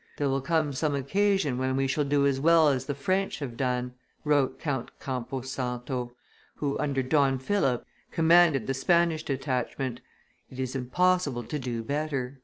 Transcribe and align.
"There 0.17 0.29
will 0.29 0.41
come 0.41 0.73
some 0.73 0.95
occasion 0.95 1.59
when 1.59 1.75
we 1.75 1.85
shall 1.85 2.03
do 2.05 2.25
as 2.25 2.39
well 2.39 2.69
as 2.69 2.87
the 2.87 2.95
French 2.95 3.37
have 3.37 3.55
done," 3.55 3.93
wrote 4.23 4.57
Count 4.59 4.89
Campo 4.99 5.41
Santo, 5.41 6.11
who, 6.55 6.75
under 6.79 7.03
Don 7.03 7.37
Philip, 7.37 7.85
commanded 8.09 8.65
the 8.65 8.73
Spanish 8.73 9.21
detachment; 9.21 10.01
"it 10.49 10.57
is 10.59 10.75
impossible 10.75 11.43
to 11.43 11.59
do 11.59 11.83
better." 11.83 12.39